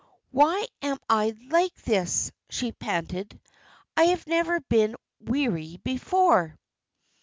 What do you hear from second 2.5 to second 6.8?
panted. "I have never been weary before."